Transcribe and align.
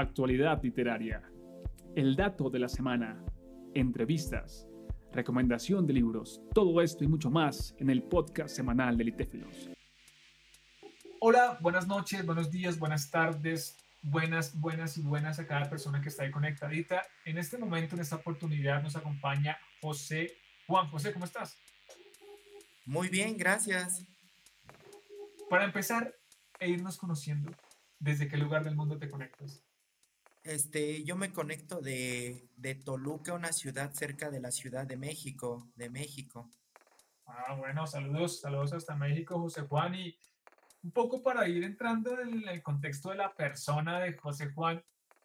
actualidad 0.00 0.62
literaria, 0.62 1.22
el 1.96 2.14
dato 2.14 2.50
de 2.50 2.60
la 2.60 2.68
semana, 2.68 3.20
entrevistas, 3.74 4.68
recomendación 5.12 5.86
de 5.86 5.94
libros, 5.94 6.40
todo 6.54 6.80
esto 6.80 7.02
y 7.02 7.08
mucho 7.08 7.30
más 7.30 7.74
en 7.78 7.90
el 7.90 8.02
podcast 8.04 8.54
semanal 8.54 8.96
de 8.96 9.04
Litéfilos. 9.04 9.70
Hola, 11.20 11.58
buenas 11.60 11.88
noches, 11.88 12.24
buenos 12.24 12.50
días, 12.50 12.78
buenas 12.78 13.10
tardes, 13.10 13.76
buenas, 14.02 14.58
buenas 14.60 14.96
y 14.98 15.02
buenas 15.02 15.40
a 15.40 15.46
cada 15.46 15.68
persona 15.68 16.00
que 16.00 16.10
está 16.10 16.22
ahí 16.22 16.30
conectadita. 16.30 17.02
En 17.24 17.38
este 17.38 17.58
momento, 17.58 17.96
en 17.96 18.02
esta 18.02 18.16
oportunidad, 18.16 18.82
nos 18.82 18.94
acompaña 18.94 19.58
José 19.80 20.32
Juan. 20.68 20.88
José, 20.90 21.12
¿cómo 21.12 21.24
estás? 21.24 21.58
Muy 22.86 23.08
bien, 23.08 23.36
gracias. 23.36 24.06
Para 25.50 25.64
empezar 25.64 26.14
e 26.60 26.68
irnos 26.68 26.96
conociendo, 26.98 27.50
¿desde 27.98 28.28
qué 28.28 28.36
lugar 28.36 28.62
del 28.62 28.76
mundo 28.76 28.96
te 28.96 29.08
conectas? 29.08 29.64
Este, 30.42 31.04
yo 31.04 31.16
me 31.16 31.32
conecto 31.32 31.80
de, 31.80 32.48
de 32.56 32.74
Toluca, 32.74 33.34
una 33.34 33.52
ciudad 33.52 33.92
cerca 33.92 34.30
de 34.30 34.40
la 34.40 34.50
Ciudad 34.50 34.86
de 34.86 34.96
México, 34.96 35.70
de 35.74 35.90
México. 35.90 36.50
Ah, 37.26 37.54
bueno, 37.54 37.86
saludos, 37.86 38.40
saludos 38.40 38.72
hasta 38.72 38.94
México, 38.94 39.38
José 39.38 39.62
Juan. 39.62 39.94
Y 39.94 40.18
un 40.82 40.92
poco 40.92 41.22
para 41.22 41.48
ir 41.48 41.64
entrando 41.64 42.18
en 42.20 42.48
el 42.48 42.62
contexto 42.62 43.10
de 43.10 43.16
la 43.16 43.34
persona 43.34 44.00
de 44.00 44.16
José 44.16 44.50
Juan, 44.52 44.82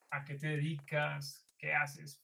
¿a 0.10 0.26
qué 0.26 0.36
te 0.36 0.48
dedicas? 0.48 1.48
¿Qué 1.58 1.74
haces? 1.74 2.22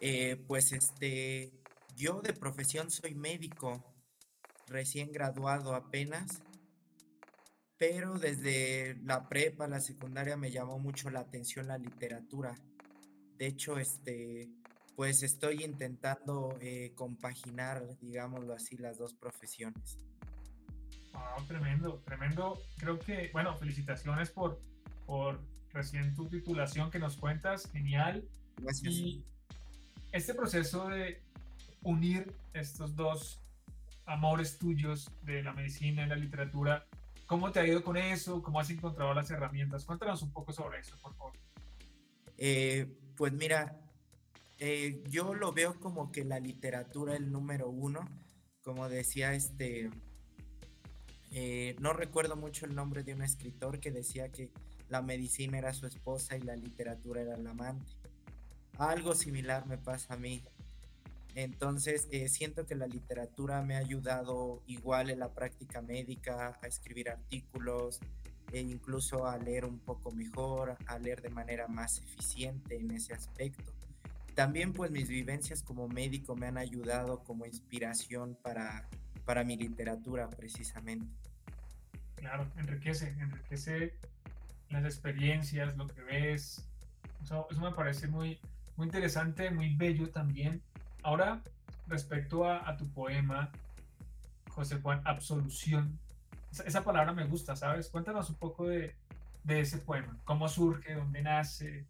Eh, 0.00 0.36
pues 0.48 0.72
este, 0.72 1.52
yo 1.94 2.20
de 2.20 2.32
profesión 2.32 2.90
soy 2.90 3.14
médico, 3.14 3.94
recién 4.66 5.12
graduado 5.12 5.74
apenas, 5.74 6.42
pero 7.78 8.18
desde 8.18 8.96
la 9.04 9.28
prepa, 9.28 9.68
la 9.68 9.80
secundaria 9.80 10.36
me 10.36 10.50
llamó 10.50 10.78
mucho 10.78 11.10
la 11.10 11.20
atención 11.20 11.66
la 11.66 11.78
literatura. 11.78 12.54
De 13.38 13.46
hecho, 13.46 13.78
este, 13.78 14.48
pues 14.94 15.22
estoy 15.22 15.62
intentando 15.62 16.56
eh, 16.60 16.92
compaginar, 16.94 17.98
digámoslo 18.00 18.54
así, 18.54 18.76
las 18.78 18.96
dos 18.96 19.12
profesiones. 19.12 19.98
Ah, 21.12 21.36
tremendo, 21.46 22.02
tremendo. 22.04 22.58
Creo 22.78 22.98
que, 22.98 23.30
bueno, 23.32 23.56
felicitaciones 23.56 24.30
por, 24.30 24.60
por 25.06 25.40
recién 25.72 26.14
tu 26.14 26.28
titulación 26.28 26.90
que 26.90 26.98
nos 26.98 27.16
cuentas, 27.16 27.70
genial. 27.70 28.26
Gracias. 28.56 28.94
Y 28.94 29.24
este 30.12 30.34
proceso 30.34 30.88
de 30.88 31.20
unir 31.82 32.34
estos 32.54 32.96
dos 32.96 33.42
amores 34.06 34.58
tuyos 34.58 35.10
de 35.22 35.42
la 35.42 35.52
medicina 35.52 36.06
y 36.06 36.08
la 36.08 36.16
literatura, 36.16 36.86
¿cómo 37.26 37.52
te 37.52 37.60
ha 37.60 37.66
ido 37.66 37.82
con 37.82 37.96
eso? 37.96 38.42
¿Cómo 38.42 38.60
has 38.60 38.70
encontrado 38.70 39.12
las 39.14 39.30
herramientas? 39.30 39.84
Cuéntanos 39.84 40.22
un 40.22 40.32
poco 40.32 40.52
sobre 40.52 40.80
eso, 40.80 40.96
por 41.02 41.14
favor. 41.14 41.32
Eh, 42.38 42.86
pues 43.16 43.32
mira, 43.32 43.80
eh, 44.58 45.02
yo 45.08 45.34
lo 45.34 45.52
veo 45.52 45.78
como 45.80 46.10
que 46.12 46.24
la 46.24 46.40
literatura 46.40 47.16
el 47.16 47.30
número 47.30 47.68
uno, 47.68 48.00
como 48.62 48.88
decía 48.88 49.34
este, 49.34 49.90
eh, 51.32 51.76
no 51.80 51.92
recuerdo 51.92 52.36
mucho 52.36 52.66
el 52.66 52.74
nombre 52.74 53.02
de 53.02 53.14
un 53.14 53.22
escritor 53.22 53.80
que 53.80 53.90
decía 53.90 54.30
que 54.30 54.50
la 54.88 55.02
medicina 55.02 55.58
era 55.58 55.74
su 55.74 55.86
esposa 55.86 56.36
y 56.36 56.40
la 56.40 56.56
literatura 56.56 57.22
era 57.22 57.34
el 57.34 57.46
amante. 57.46 57.92
Algo 58.78 59.14
similar 59.14 59.66
me 59.66 59.78
pasa 59.78 60.14
a 60.14 60.16
mí. 60.16 60.42
Entonces, 61.36 62.08
eh, 62.12 62.30
siento 62.30 62.64
que 62.64 62.74
la 62.74 62.86
literatura 62.86 63.60
me 63.60 63.76
ha 63.76 63.80
ayudado 63.80 64.62
igual 64.66 65.10
en 65.10 65.18
la 65.18 65.34
práctica 65.34 65.82
médica, 65.82 66.58
a 66.62 66.66
escribir 66.66 67.10
artículos 67.10 68.00
e 68.52 68.60
incluso 68.60 69.26
a 69.26 69.36
leer 69.36 69.66
un 69.66 69.78
poco 69.78 70.10
mejor, 70.12 70.78
a 70.86 70.98
leer 70.98 71.20
de 71.20 71.28
manera 71.28 71.68
más 71.68 71.98
eficiente 71.98 72.76
en 72.76 72.90
ese 72.90 73.12
aspecto. 73.12 73.70
También 74.34 74.72
pues 74.72 74.90
mis 74.90 75.08
vivencias 75.08 75.62
como 75.62 75.88
médico 75.88 76.34
me 76.36 76.46
han 76.46 76.56
ayudado 76.56 77.22
como 77.22 77.44
inspiración 77.44 78.38
para, 78.42 78.88
para 79.26 79.44
mi 79.44 79.58
literatura 79.58 80.30
precisamente. 80.30 81.06
Claro, 82.14 82.50
enriquece, 82.56 83.14
enriquece 83.20 83.92
las 84.70 84.84
experiencias, 84.84 85.76
lo 85.76 85.86
que 85.86 86.00
ves. 86.00 86.66
Eso, 87.22 87.46
me 87.60 87.72
parece 87.72 88.08
muy, 88.08 88.40
muy 88.76 88.86
interesante, 88.86 89.50
muy 89.50 89.76
bello 89.76 90.08
también. 90.08 90.62
Ahora, 91.06 91.40
respecto 91.86 92.50
a, 92.50 92.76
tu 92.76 92.84
poema, 92.88 93.52
José 94.48 94.80
Juan, 94.80 95.02
Absolución, 95.04 96.00
esa, 96.50 96.82
palabra 96.82 97.12
me 97.12 97.24
gusta, 97.26 97.54
¿sabes? 97.54 97.88
Cuéntanos 97.90 98.28
un 98.28 98.34
poco 98.34 98.66
de, 98.66 98.92
ese 99.46 99.78
poema, 99.78 100.18
cómo 100.24 100.48
surge, 100.48 100.94
dónde 100.94 101.22
nace. 101.22 101.84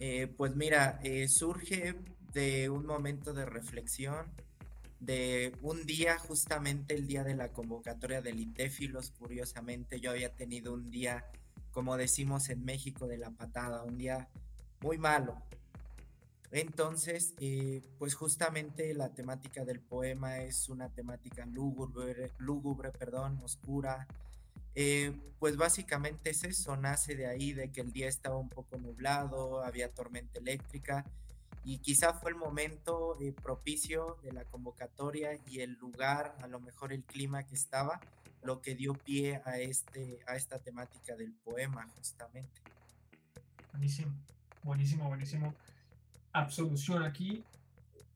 Eh, 0.00 0.32
pues 0.38 0.56
mira, 0.56 1.00
eh, 1.02 1.28
surge 1.28 1.96
de 2.32 2.70
un 2.70 2.86
momento 2.86 3.34
de 3.34 3.44
reflexión, 3.44 4.24
de 4.98 5.54
un 5.60 5.84
día, 5.84 6.18
justamente 6.18 6.94
el 6.94 7.06
día 7.06 7.24
de 7.24 7.36
la 7.36 7.48
convocatoria 7.48 8.22
del 8.22 8.40
ITEFILOS, 8.40 9.10
curiosamente 9.10 10.00
yo 10.00 10.12
había 10.12 10.34
tenido 10.34 10.72
un 10.72 10.90
día, 10.90 11.26
como 11.72 11.98
decimos 11.98 12.48
en 12.48 12.64
México, 12.64 13.06
de 13.06 13.18
la 13.18 13.32
patada, 13.32 13.82
un 13.82 13.98
día 13.98 14.30
muy 14.80 14.96
malo, 14.96 15.42
entonces, 16.50 17.34
eh, 17.40 17.82
pues 17.98 18.14
justamente 18.14 18.94
la 18.94 19.10
temática 19.10 19.64
del 19.64 19.80
poema 19.80 20.38
es 20.38 20.68
una 20.68 20.88
temática 20.88 21.44
lúgubre, 21.44 22.32
lúgubre 22.38 22.90
perdón, 22.90 23.38
oscura. 23.42 24.06
Eh, 24.74 25.12
pues 25.38 25.56
básicamente 25.56 26.30
es 26.30 26.44
eso, 26.44 26.76
nace 26.76 27.16
de 27.16 27.26
ahí, 27.26 27.52
de 27.52 27.70
que 27.70 27.80
el 27.80 27.92
día 27.92 28.08
estaba 28.08 28.36
un 28.36 28.48
poco 28.48 28.78
nublado, 28.78 29.62
había 29.62 29.92
tormenta 29.92 30.38
eléctrica 30.38 31.04
y 31.64 31.78
quizá 31.78 32.14
fue 32.14 32.30
el 32.30 32.36
momento 32.36 33.18
eh, 33.20 33.32
propicio 33.32 34.16
de 34.22 34.32
la 34.32 34.44
convocatoria 34.44 35.38
y 35.46 35.60
el 35.60 35.72
lugar, 35.72 36.34
a 36.40 36.46
lo 36.46 36.60
mejor 36.60 36.92
el 36.92 37.02
clima 37.02 37.44
que 37.44 37.56
estaba, 37.56 38.00
lo 38.42 38.62
que 38.62 38.74
dio 38.74 38.94
pie 38.94 39.42
a, 39.44 39.58
este, 39.58 40.20
a 40.26 40.36
esta 40.36 40.60
temática 40.60 41.16
del 41.16 41.32
poema 41.32 41.86
justamente. 41.96 42.62
Buenísimo, 43.72 44.14
buenísimo, 44.62 45.08
buenísimo 45.08 45.54
absolución 46.38 47.02
aquí. 47.02 47.44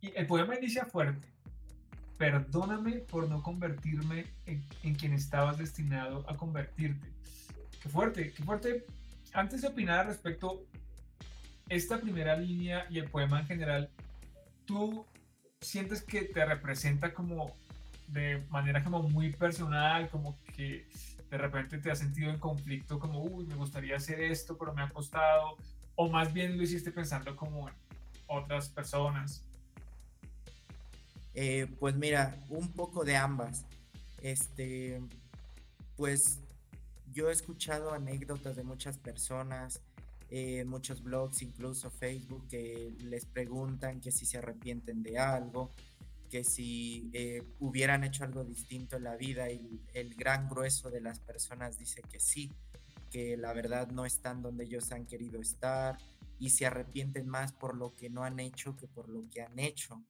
Y 0.01 0.13
el 0.17 0.27
poema 0.27 0.57
inicia 0.57 0.85
fuerte. 0.87 1.29
Perdóname 2.19 2.99
por 2.99 3.29
no 3.29 3.43
convertirme 3.43 4.27
en, 4.47 4.95
quien 4.95 5.13
estabas 5.13 5.59
destinado 5.59 6.25
a 6.29 6.37
convertirte. 6.37 7.09
Qué 7.83 7.89
fuerte, 7.89 8.33
qué 8.33 8.43
fuerte. 8.43 8.87
Antes 9.33 9.63
de 9.63 9.69
opinar 9.69 10.07
respecto 10.07 10.65
esta 11.69 12.01
primera 12.01 12.37
línea 12.37 12.87
y 12.91 12.99
el 12.99 13.11
poema 13.11 13.41
en 13.41 13.47
general, 13.47 13.91
¿tú 14.67 15.07
sientes 15.61 16.03
que 16.03 16.23
te 16.23 16.45
representa 16.45 17.15
como 17.15 17.57
de 18.09 18.45
manera 18.51 18.85
como 18.85 19.03
muy 19.03 19.33
personal, 19.33 20.09
como 20.11 20.39
que 20.55 20.87
de 21.31 21.39
repente 21.39 21.79
te 21.79 21.91
has 21.91 21.99
sentido 21.99 22.31
en 22.31 22.39
conflicto, 22.39 22.99
como, 22.99 23.23
uy, 23.23 23.47
me 23.47 23.55
gustaría 23.55 23.97
hacer 23.97 24.21
esto, 24.21 24.59
pero 24.59 24.75
me 24.75 24.83
ha 24.83 24.89
costado, 24.91 25.57
o 25.95 26.11
más 26.11 26.33
bien 26.33 26.59
lo 26.59 26.63
hiciste 26.63 26.91
pensando 26.91 27.35
como 27.37 27.71
otras 28.33 28.69
personas? 28.69 29.45
Eh, 31.35 31.67
pues 31.79 31.95
mira, 31.95 32.37
un 32.49 32.73
poco 32.73 33.05
de 33.05 33.17
ambas. 33.17 33.65
Este, 34.23 35.01
pues 35.97 36.41
yo 37.13 37.29
he 37.29 37.33
escuchado 37.33 37.93
anécdotas 37.93 38.57
de 38.57 38.65
muchas 38.65 38.99
personas, 38.99 39.81
eh, 40.31 40.65
muchos 40.65 41.03
blogs, 41.03 41.43
incluso 41.43 41.91
Facebook, 41.91 42.47
que 42.49 42.95
les 43.01 43.27
preguntan 43.27 44.01
que 44.01 44.13
si 44.13 44.25
se 44.25 44.39
arrepienten 44.39 45.03
de 45.03 45.19
algo, 45.19 45.71
que 46.31 46.45
si 46.45 47.11
eh, 47.13 47.43
hubieran 47.61 48.05
hecho 48.05 48.25
algo 48.25 48.43
distinto 48.43 48.97
en 48.97 49.05
la 49.05 49.17
vida 49.17 49.51
y 49.51 49.83
el 49.93 50.15
gran 50.15 50.49
grueso 50.49 50.91
de 50.91 51.03
las 51.03 51.19
personas 51.19 51.79
dice 51.79 52.01
que 52.11 52.19
sí, 52.19 52.51
que 53.11 53.37
la 53.37 53.53
verdad 53.53 53.89
no 53.89 54.07
están 54.07 54.41
donde 54.41 54.65
ellos 54.65 54.91
han 54.93 55.05
querido 55.05 55.39
estar, 55.39 55.99
y 56.43 56.51
se 56.51 56.67
arrepienten 56.67 57.29
más 57.29 57.53
por 57.53 57.77
lo 57.77 57.95
que 57.95 58.11
no 58.11 58.25
han 58.25 58.41
hecho 58.41 58.77
que 58.77 58.89
por 58.89 59.09
lo 59.09 59.31
que 59.31 59.43
han 59.43 59.61
hecho. 59.61 60.03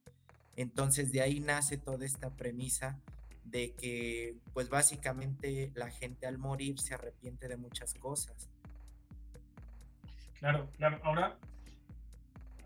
Entonces 0.56 1.12
de 1.12 1.20
ahí 1.20 1.40
nace 1.40 1.76
toda 1.76 2.06
esta 2.06 2.30
premisa 2.30 2.98
de 3.44 3.74
que 3.74 4.38
pues 4.54 4.70
básicamente 4.70 5.70
la 5.74 5.90
gente 5.90 6.26
al 6.26 6.38
morir 6.38 6.80
se 6.80 6.94
arrepiente 6.94 7.48
de 7.48 7.58
muchas 7.58 7.92
cosas. 7.92 8.48
Claro, 10.38 10.70
claro. 10.78 11.00
Ahora, 11.04 11.36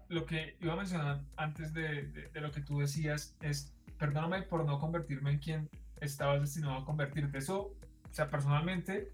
lo 0.08 0.26
que 0.26 0.56
iba 0.60 0.74
a 0.74 0.76
mencionar 0.76 1.20
antes 1.36 1.74
de, 1.74 2.04
de, 2.32 2.40
lo 2.40 2.52
que 2.52 2.60
tú 2.60 2.78
decías 2.78 3.34
es, 3.40 3.72
perdóname 3.98 4.42
por 4.42 4.64
no 4.64 4.78
convertirme 4.78 5.32
en 5.32 5.38
quien 5.40 5.70
estabas 6.00 6.40
destinado 6.40 6.76
a 6.76 6.84
convertirte. 6.84 7.38
Eso, 7.38 7.74
o 8.08 8.14
sea, 8.14 8.30
personalmente 8.30 9.10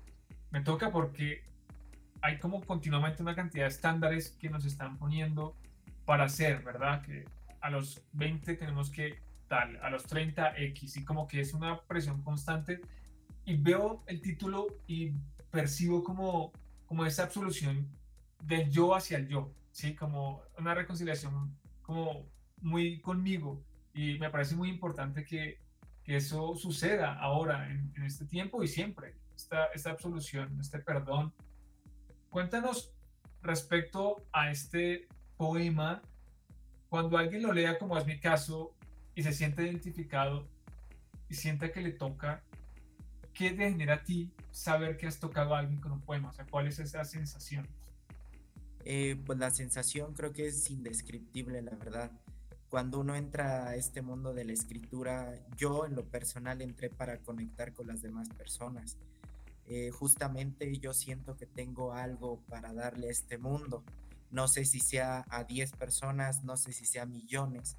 me 0.50 0.60
toca 0.60 0.93
porque 0.93 1.43
hay 2.23 2.39
como 2.39 2.63
continuamente 2.63 3.21
una 3.21 3.35
cantidad 3.35 3.65
de 3.65 3.71
estándares 3.71 4.31
que 4.31 4.49
nos 4.49 4.65
están 4.65 4.97
poniendo 4.97 5.57
para 6.05 6.25
hacer, 6.25 6.63
¿verdad? 6.63 7.03
Que 7.03 7.25
a 7.61 7.69
los 7.69 8.03
20 8.13 8.55
tenemos 8.55 8.91
que 8.91 9.19
tal, 9.49 9.77
a 9.83 9.91
los 9.91 10.05
30 10.05 10.57
X, 10.57 10.97
y 10.97 11.05
como 11.05 11.27
que 11.27 11.41
es 11.41 11.53
una 11.53 11.83
presión 11.83 12.23
constante. 12.23 12.81
Y 13.45 13.57
veo 13.57 14.05
el 14.07 14.23
título 14.23 14.69
y 14.87 15.13
percibo 15.51 16.05
como, 16.05 16.53
como 16.87 17.05
esa 17.05 17.25
absolución 17.25 17.89
del 18.41 18.71
yo 18.71 18.95
hacia 18.95 19.19
el 19.19 19.29
yo, 19.29 19.53
¿sí? 19.73 19.95
Como 19.95 20.43
una 20.59 20.75
reconciliación 20.75 21.57
como 21.83 22.25
muy 22.61 23.01
conmigo 23.01 23.63
y 23.93 24.19
me 24.19 24.31
parece 24.31 24.55
muy 24.55 24.69
importante 24.69 25.25
que, 25.25 25.59
que 26.05 26.17
eso 26.17 26.55
suceda 26.55 27.15
ahora, 27.19 27.69
en, 27.69 27.93
en, 27.97 28.05
este 28.05 28.25
tiempo 28.25 28.63
y 28.63 28.69
siempre, 28.69 29.17
esta, 29.35 29.67
esta 29.75 29.91
absolución, 29.91 30.59
este 30.61 30.79
perdón. 30.79 31.33
Cuéntanos 32.32 32.90
respecto 33.43 34.25
a 34.32 34.50
este 34.50 35.06
poema, 35.37 36.00
cuando 36.88 37.19
alguien 37.19 37.43
lo 37.43 37.52
lea 37.52 37.79
como 37.79 37.99
es 37.99 38.06
mi 38.06 38.19
caso 38.20 38.75
y 39.14 39.23
se 39.23 39.34
siente 39.34 39.64
identificado 39.64 40.49
y 41.29 41.34
sienta 41.34 41.70
que 41.70 41.82
le 41.82 41.90
toca, 41.93 42.43
¿qué 43.34 43.50
te 43.50 43.69
genera 43.69 43.96
a 43.96 44.02
ti 44.02 44.32
saber 44.50 44.96
que 44.96 45.06
has 45.06 45.20
tocado 45.20 45.55
a 45.55 45.58
alguien 45.58 45.79
con 45.79 45.93
un 45.93 46.00
poema? 46.00 46.31
O 46.31 46.32
sea, 46.32 46.46
¿cuál 46.46 46.69
es 46.69 46.79
esa 46.79 47.05
sensación? 47.05 47.69
Eh, 48.87 49.20
pues 49.26 49.38
la 49.38 49.50
sensación 49.50 50.14
creo 50.14 50.32
que 50.32 50.46
es 50.46 50.70
indescriptible, 50.70 51.61
la 51.61 51.76
verdad. 51.76 52.11
Cuando 52.70 53.00
uno 53.00 53.14
entra 53.14 53.67
a 53.67 53.76
este 53.76 54.00
mundo 54.00 54.32
de 54.32 54.46
la 54.46 54.55
escritura, 54.55 55.35
yo 55.58 55.85
en 55.85 55.96
lo 55.96 56.06
personal 56.06 56.62
entré 56.62 56.88
para 56.88 57.19
conectar 57.19 57.75
con 57.75 57.88
las 57.88 58.00
demás 58.00 58.31
personas. 58.31 58.96
Eh, 59.67 59.91
justamente 59.91 60.76
yo 60.79 60.93
siento 60.93 61.37
que 61.37 61.47
tengo 61.47 61.93
algo 61.93 62.41
para 62.49 62.73
darle 62.73 63.09
a 63.09 63.12
este 63.12 63.38
mundo. 63.38 63.85
No 64.31 64.49
sé 64.49 64.64
si 64.64 64.81
sea 64.81 65.25
a 65.29 65.44
10 65.44 65.73
personas, 65.73 66.43
no 66.44 66.56
sé 66.56 66.73
si 66.73 66.87
sea 66.87 67.06
millones, 67.06 67.76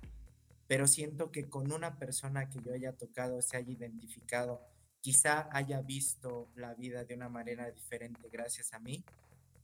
pero 0.67 0.87
siento 0.87 1.31
que 1.31 1.49
con 1.49 1.71
una 1.71 1.97
persona 1.97 2.49
que 2.49 2.59
yo 2.61 2.73
haya 2.73 2.93
tocado, 2.93 3.41
se 3.41 3.57
haya 3.57 3.71
identificado, 3.71 4.61
quizá 5.01 5.49
haya 5.51 5.81
visto 5.81 6.47
la 6.55 6.73
vida 6.75 7.03
de 7.03 7.15
una 7.15 7.27
manera 7.27 7.69
diferente 7.71 8.29
gracias 8.31 8.73
a 8.73 8.79
mí, 8.79 9.03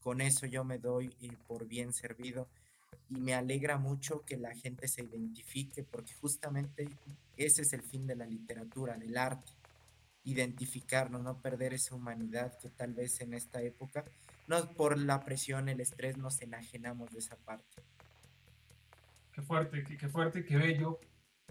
con 0.01 0.21
eso 0.21 0.45
yo 0.45 0.63
me 0.63 0.79
doy 0.79 1.15
eh, 1.21 1.29
por 1.47 1.67
bien 1.67 1.93
servido 1.93 2.47
y 3.09 3.19
me 3.19 3.33
alegra 3.33 3.77
mucho 3.77 4.23
que 4.25 4.37
la 4.37 4.53
gente 4.55 4.87
se 4.87 5.03
identifique 5.03 5.83
porque 5.83 6.13
justamente 6.13 6.89
ese 7.37 7.61
es 7.61 7.73
el 7.73 7.83
fin 7.83 8.05
de 8.05 8.15
la 8.15 8.25
literatura, 8.25 8.97
del 8.97 9.17
arte, 9.17 9.51
identificarnos, 10.23 11.21
no 11.21 11.41
perder 11.41 11.73
esa 11.73 11.95
humanidad 11.95 12.57
que 12.59 12.69
tal 12.69 12.93
vez 12.93 13.21
en 13.21 13.33
esta 13.33 13.61
época, 13.61 14.03
no 14.47 14.73
por 14.73 14.97
la 14.97 15.23
presión, 15.23 15.69
el 15.69 15.79
estrés, 15.79 16.17
nos 16.17 16.41
enajenamos 16.41 17.11
de 17.11 17.19
esa 17.19 17.35
parte. 17.37 17.81
Qué 19.31 19.41
fuerte, 19.41 19.83
qué, 19.83 19.97
qué 19.97 20.09
fuerte, 20.09 20.43
qué 20.43 20.57
bello 20.57 20.99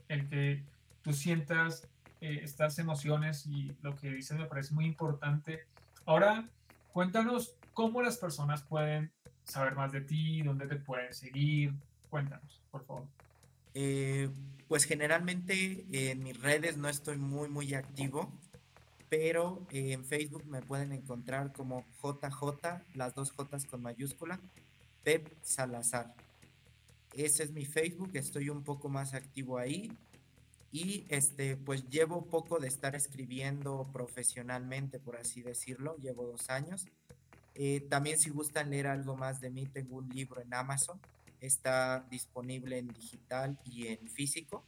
el 0.09 0.29
que 0.29 0.65
tú 1.03 1.13
sientas 1.13 1.89
eh, 2.21 2.41
estas 2.43 2.79
emociones 2.79 3.47
y 3.47 3.73
lo 3.83 3.95
que 3.95 4.11
dices 4.11 4.37
me 4.37 4.47
parece 4.47 4.75
muy 4.75 4.87
importante. 4.87 5.67
Ahora, 6.05 6.49
cuéntanos 6.93 7.55
cómo 7.75 8.03
las 8.03 8.17
personas 8.17 8.63
pueden 8.63 9.13
saber 9.45 9.75
más 9.75 9.93
de 9.93 10.01
ti, 10.01 10.43
dónde 10.43 10.67
te 10.67 10.77
pueden 10.77 11.13
seguir. 11.13 11.73
Cuéntanos, 12.11 12.63
por 12.71 12.85
favor. 12.85 13.07
Eh, 13.75 14.29
pues 14.67 14.85
generalmente 14.85 15.87
en 15.93 16.23
mis 16.23 16.41
redes 16.41 16.77
no 16.77 16.89
estoy 16.89 17.17
muy, 17.17 17.49
muy 17.49 17.75
activo, 17.75 18.33
pero 19.09 19.67
en 19.71 20.05
Facebook 20.05 20.45
me 20.47 20.63
pueden 20.63 20.93
encontrar 20.93 21.53
como 21.53 21.85
JJ, 22.03 22.83
las 22.95 23.15
dos 23.15 23.33
J 23.33 23.59
con 23.71 23.83
mayúscula, 23.83 24.41
Pep 25.05 25.29
Salazar. 25.43 26.15
Ese 27.15 27.43
es 27.45 27.53
mi 27.53 27.65
Facebook, 27.65 28.11
estoy 28.15 28.51
un 28.51 28.63
poco 28.63 28.89
más 28.89 29.15
activo 29.15 29.59
ahí 29.59 29.91
y 30.71 31.07
este 31.09 31.57
pues 31.57 31.89
llevo 31.89 32.27
poco 32.27 32.59
de 32.59 32.69
estar 32.69 32.95
escribiendo 32.95 33.89
profesionalmente, 33.93 34.99
por 34.99 35.17
así 35.17 35.43
decirlo, 35.43 35.97
llevo 35.97 36.27
dos 36.27 36.51
años 36.51 36.87
eh, 37.61 37.81
también 37.91 38.21
si 38.21 38.31
gustan 38.31 38.71
leer 38.71 38.87
algo 38.87 39.17
más 39.17 39.41
de 39.41 39.51
mí, 39.51 39.67
tengo 39.67 39.97
un 39.97 40.09
libro 40.11 40.41
en 40.41 40.55
Amazon. 40.55 41.01
Está 41.41 42.07
disponible 42.09 42.79
en 42.79 42.87
digital 42.87 43.59
y 43.65 43.89
en 43.89 44.09
físico. 44.09 44.63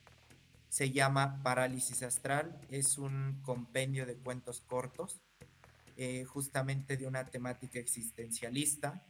Se 0.70 0.93
llama 0.93 1.43
Parálisis 1.43 2.05
Astral. 2.05 2.58
Es 2.70 2.96
un 2.96 3.40
compendio 3.43 4.06
de 4.06 4.17
cuentos 4.17 4.61
cortos, 4.61 5.20
eh, 5.96 6.25
justamente 6.25 6.96
de 6.96 7.08
una 7.08 7.26
temática 7.26 7.81
existencialista 7.81 9.05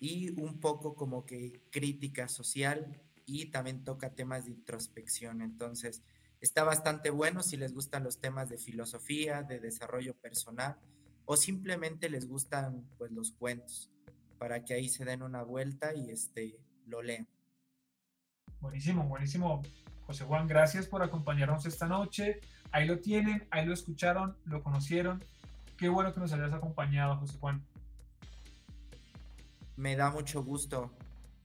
y 0.00 0.30
un 0.40 0.58
poco 0.58 0.94
como 0.94 1.26
que 1.26 1.60
crítica 1.70 2.28
social 2.28 2.98
y 3.26 3.46
también 3.46 3.84
toca 3.84 4.14
temas 4.14 4.46
de 4.46 4.52
introspección. 4.52 5.42
Entonces, 5.42 6.02
está 6.40 6.64
bastante 6.64 7.10
bueno 7.10 7.42
si 7.42 7.58
les 7.58 7.74
gustan 7.74 8.02
los 8.02 8.18
temas 8.18 8.48
de 8.48 8.56
filosofía, 8.56 9.42
de 9.42 9.60
desarrollo 9.60 10.14
personal 10.14 10.78
o 11.26 11.36
simplemente 11.36 12.08
les 12.08 12.26
gustan 12.26 12.88
pues 12.96 13.12
los 13.12 13.32
cuentos 13.32 13.90
para 14.38 14.64
que 14.64 14.72
ahí 14.72 14.88
se 14.88 15.04
den 15.04 15.22
una 15.22 15.42
vuelta 15.42 15.94
y 15.94 16.10
este 16.10 16.58
lo 16.86 17.02
lean. 17.02 17.28
Buenísimo, 18.60 19.04
buenísimo. 19.04 19.62
José 20.10 20.24
Juan, 20.24 20.48
gracias 20.48 20.88
por 20.88 21.04
acompañarnos 21.04 21.66
esta 21.66 21.86
noche. 21.86 22.40
Ahí 22.72 22.84
lo 22.84 22.98
tienen, 22.98 23.46
ahí 23.52 23.64
lo 23.64 23.72
escucharon, 23.72 24.36
lo 24.44 24.60
conocieron. 24.60 25.22
Qué 25.76 25.88
bueno 25.88 26.12
que 26.12 26.18
nos 26.18 26.32
hayas 26.32 26.52
acompañado, 26.52 27.16
José 27.18 27.38
Juan. 27.38 27.62
Me 29.76 29.94
da 29.94 30.10
mucho 30.10 30.42
gusto. 30.42 30.90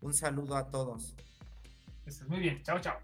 Un 0.01 0.15
saludo 0.15 0.57
a 0.57 0.71
todos. 0.71 1.13
Estás 2.07 2.27
muy 2.27 2.39
bien. 2.39 2.63
Chao, 2.63 2.79
chao. 2.79 2.97